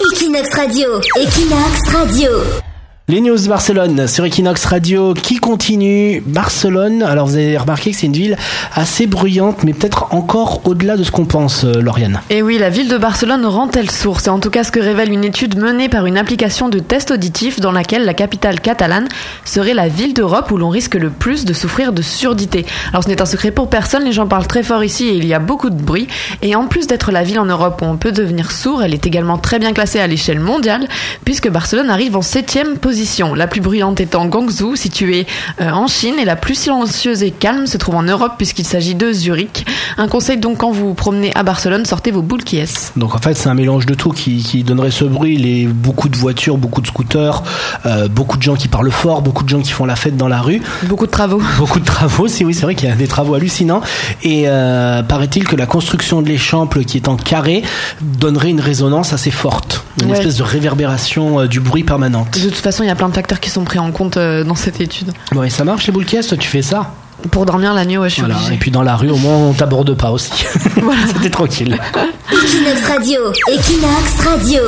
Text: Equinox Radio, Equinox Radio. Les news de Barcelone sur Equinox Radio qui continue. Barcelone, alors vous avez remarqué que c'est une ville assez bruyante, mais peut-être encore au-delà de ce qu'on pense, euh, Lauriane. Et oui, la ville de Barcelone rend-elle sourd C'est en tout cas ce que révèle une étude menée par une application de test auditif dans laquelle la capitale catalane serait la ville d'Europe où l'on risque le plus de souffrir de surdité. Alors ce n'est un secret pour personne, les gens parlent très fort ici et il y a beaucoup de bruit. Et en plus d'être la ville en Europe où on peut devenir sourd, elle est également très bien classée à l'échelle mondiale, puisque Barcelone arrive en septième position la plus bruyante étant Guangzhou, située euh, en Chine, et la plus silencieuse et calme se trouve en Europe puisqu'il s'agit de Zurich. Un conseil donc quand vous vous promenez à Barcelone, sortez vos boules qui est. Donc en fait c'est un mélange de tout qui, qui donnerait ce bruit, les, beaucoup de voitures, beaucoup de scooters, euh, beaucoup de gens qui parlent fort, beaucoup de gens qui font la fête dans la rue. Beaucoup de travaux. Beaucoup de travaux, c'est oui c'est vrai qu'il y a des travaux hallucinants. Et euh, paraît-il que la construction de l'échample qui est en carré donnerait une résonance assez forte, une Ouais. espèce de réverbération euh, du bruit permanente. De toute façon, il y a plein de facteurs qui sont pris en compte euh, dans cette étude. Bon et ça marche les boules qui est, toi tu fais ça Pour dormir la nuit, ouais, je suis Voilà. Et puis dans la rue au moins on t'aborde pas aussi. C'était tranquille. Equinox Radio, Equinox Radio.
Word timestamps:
Equinox 0.00 0.54
Radio, 0.54 1.00
Equinox 1.16 1.92
Radio. 1.92 2.67
Les 3.10 3.22
news 3.22 3.38
de 3.38 3.48
Barcelone 3.48 4.06
sur 4.06 4.26
Equinox 4.26 4.66
Radio 4.66 5.14
qui 5.14 5.36
continue. 5.36 6.22
Barcelone, 6.26 7.02
alors 7.02 7.26
vous 7.26 7.36
avez 7.36 7.56
remarqué 7.56 7.92
que 7.92 7.96
c'est 7.96 8.06
une 8.06 8.12
ville 8.12 8.36
assez 8.74 9.06
bruyante, 9.06 9.64
mais 9.64 9.72
peut-être 9.72 10.08
encore 10.14 10.60
au-delà 10.66 10.98
de 10.98 11.04
ce 11.04 11.10
qu'on 11.10 11.24
pense, 11.24 11.64
euh, 11.64 11.80
Lauriane. 11.80 12.20
Et 12.28 12.42
oui, 12.42 12.58
la 12.58 12.68
ville 12.68 12.90
de 12.90 12.98
Barcelone 12.98 13.46
rend-elle 13.46 13.90
sourd 13.90 14.20
C'est 14.20 14.28
en 14.28 14.40
tout 14.40 14.50
cas 14.50 14.62
ce 14.62 14.70
que 14.70 14.78
révèle 14.78 15.10
une 15.10 15.24
étude 15.24 15.56
menée 15.56 15.88
par 15.88 16.04
une 16.04 16.18
application 16.18 16.68
de 16.68 16.80
test 16.80 17.10
auditif 17.10 17.60
dans 17.60 17.72
laquelle 17.72 18.04
la 18.04 18.12
capitale 18.12 18.60
catalane 18.60 19.08
serait 19.46 19.72
la 19.72 19.88
ville 19.88 20.12
d'Europe 20.12 20.50
où 20.50 20.58
l'on 20.58 20.68
risque 20.68 20.96
le 20.96 21.08
plus 21.08 21.46
de 21.46 21.54
souffrir 21.54 21.94
de 21.94 22.02
surdité. 22.02 22.66
Alors 22.90 23.04
ce 23.04 23.08
n'est 23.08 23.22
un 23.22 23.26
secret 23.26 23.52
pour 23.52 23.70
personne, 23.70 24.04
les 24.04 24.12
gens 24.12 24.26
parlent 24.26 24.46
très 24.46 24.62
fort 24.62 24.84
ici 24.84 25.08
et 25.08 25.14
il 25.14 25.24
y 25.24 25.32
a 25.32 25.38
beaucoup 25.38 25.70
de 25.70 25.82
bruit. 25.82 26.08
Et 26.42 26.54
en 26.54 26.66
plus 26.66 26.86
d'être 26.86 27.10
la 27.10 27.22
ville 27.22 27.40
en 27.40 27.46
Europe 27.46 27.80
où 27.80 27.86
on 27.86 27.96
peut 27.96 28.12
devenir 28.12 28.52
sourd, 28.52 28.82
elle 28.82 28.92
est 28.92 29.06
également 29.06 29.38
très 29.38 29.58
bien 29.58 29.72
classée 29.72 29.98
à 29.98 30.06
l'échelle 30.06 30.40
mondiale, 30.40 30.86
puisque 31.24 31.48
Barcelone 31.48 31.88
arrive 31.88 32.14
en 32.14 32.20
septième 32.20 32.76
position 32.76 32.97
la 33.34 33.46
plus 33.46 33.60
bruyante 33.60 34.00
étant 34.00 34.26
Guangzhou, 34.26 34.76
située 34.76 35.26
euh, 35.60 35.70
en 35.70 35.86
Chine, 35.86 36.14
et 36.20 36.24
la 36.24 36.36
plus 36.36 36.54
silencieuse 36.54 37.22
et 37.22 37.30
calme 37.30 37.66
se 37.66 37.76
trouve 37.76 37.96
en 37.96 38.02
Europe 38.02 38.32
puisqu'il 38.36 38.66
s'agit 38.66 38.94
de 38.94 39.12
Zurich. 39.12 39.66
Un 39.96 40.08
conseil 40.08 40.38
donc 40.38 40.58
quand 40.58 40.70
vous 40.70 40.88
vous 40.88 40.94
promenez 40.94 41.32
à 41.34 41.42
Barcelone, 41.42 41.84
sortez 41.84 42.10
vos 42.10 42.22
boules 42.22 42.44
qui 42.44 42.58
est. 42.58 42.92
Donc 42.96 43.14
en 43.14 43.18
fait 43.18 43.34
c'est 43.34 43.48
un 43.48 43.54
mélange 43.54 43.86
de 43.86 43.94
tout 43.94 44.10
qui, 44.10 44.42
qui 44.42 44.64
donnerait 44.64 44.90
ce 44.90 45.04
bruit, 45.04 45.36
les, 45.36 45.66
beaucoup 45.66 46.08
de 46.08 46.16
voitures, 46.16 46.56
beaucoup 46.56 46.80
de 46.80 46.86
scooters, 46.86 47.42
euh, 47.86 48.08
beaucoup 48.08 48.36
de 48.36 48.42
gens 48.42 48.56
qui 48.56 48.68
parlent 48.68 48.90
fort, 48.90 49.22
beaucoup 49.22 49.44
de 49.44 49.48
gens 49.48 49.60
qui 49.60 49.72
font 49.72 49.84
la 49.84 49.96
fête 49.96 50.16
dans 50.16 50.28
la 50.28 50.40
rue. 50.40 50.62
Beaucoup 50.84 51.06
de 51.06 51.10
travaux. 51.10 51.40
Beaucoup 51.58 51.80
de 51.80 51.84
travaux, 51.84 52.28
c'est 52.28 52.44
oui 52.44 52.54
c'est 52.54 52.62
vrai 52.62 52.74
qu'il 52.74 52.88
y 52.88 52.92
a 52.92 52.94
des 52.94 53.08
travaux 53.08 53.34
hallucinants. 53.34 53.80
Et 54.22 54.44
euh, 54.46 55.02
paraît-il 55.02 55.44
que 55.44 55.56
la 55.56 55.66
construction 55.66 56.22
de 56.22 56.28
l'échample 56.28 56.84
qui 56.84 56.96
est 56.96 57.08
en 57.08 57.16
carré 57.16 57.62
donnerait 58.00 58.50
une 58.50 58.60
résonance 58.60 59.12
assez 59.12 59.30
forte, 59.30 59.84
une 60.02 60.10
Ouais. 60.10 60.18
espèce 60.18 60.36
de 60.36 60.42
réverbération 60.42 61.40
euh, 61.40 61.46
du 61.46 61.60
bruit 61.60 61.84
permanente. 61.84 62.30
De 62.38 62.48
toute 62.48 62.54
façon, 62.56 62.82
il 62.82 62.86
y 62.86 62.90
a 62.90 62.94
plein 62.94 63.08
de 63.08 63.14
facteurs 63.14 63.40
qui 63.40 63.50
sont 63.50 63.64
pris 63.64 63.78
en 63.78 63.90
compte 63.92 64.16
euh, 64.16 64.44
dans 64.44 64.54
cette 64.54 64.80
étude. 64.80 65.12
Bon 65.32 65.42
et 65.42 65.50
ça 65.50 65.64
marche 65.64 65.86
les 65.86 65.92
boules 65.92 66.04
qui 66.06 66.16
est, 66.16 66.22
toi 66.26 66.36
tu 66.36 66.48
fais 66.48 66.62
ça 66.62 66.92
Pour 67.30 67.46
dormir 67.46 67.74
la 67.74 67.84
nuit, 67.84 67.98
ouais, 67.98 68.08
je 68.08 68.14
suis 68.14 68.22
Voilà. 68.22 68.36
Et 68.52 68.56
puis 68.56 68.70
dans 68.70 68.82
la 68.82 68.96
rue 68.96 69.10
au 69.10 69.16
moins 69.16 69.34
on 69.36 69.52
t'aborde 69.52 69.94
pas 69.94 70.10
aussi. 70.10 70.30
C'était 71.14 71.30
tranquille. 71.30 71.78
Equinox 72.32 72.86
Radio, 72.86 73.20
Equinox 73.48 74.20
Radio. 74.26 74.60